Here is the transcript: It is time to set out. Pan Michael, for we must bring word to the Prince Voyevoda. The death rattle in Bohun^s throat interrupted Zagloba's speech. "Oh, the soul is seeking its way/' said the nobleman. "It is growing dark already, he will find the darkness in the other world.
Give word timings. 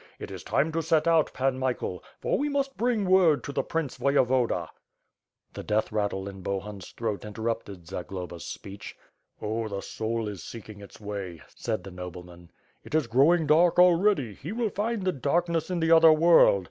It 0.17 0.31
is 0.31 0.43
time 0.43 0.71
to 0.71 0.81
set 0.81 1.07
out. 1.07 1.31
Pan 1.31 1.59
Michael, 1.59 2.03
for 2.21 2.35
we 2.39 2.49
must 2.49 2.75
bring 2.75 3.05
word 3.05 3.43
to 3.43 3.51
the 3.51 3.61
Prince 3.61 3.99
Voyevoda. 3.99 4.67
The 5.53 5.61
death 5.61 5.91
rattle 5.91 6.27
in 6.27 6.41
Bohun^s 6.41 6.91
throat 6.95 7.23
interrupted 7.23 7.85
Zagloba's 7.85 8.43
speech. 8.43 8.97
"Oh, 9.43 9.67
the 9.67 9.81
soul 9.83 10.27
is 10.27 10.43
seeking 10.43 10.81
its 10.81 10.97
way/' 10.97 11.41
said 11.55 11.83
the 11.83 11.91
nobleman. 11.91 12.49
"It 12.83 12.95
is 12.95 13.05
growing 13.05 13.45
dark 13.45 13.77
already, 13.77 14.33
he 14.33 14.51
will 14.51 14.71
find 14.71 15.03
the 15.03 15.11
darkness 15.11 15.69
in 15.69 15.79
the 15.79 15.91
other 15.91 16.11
world. 16.11 16.59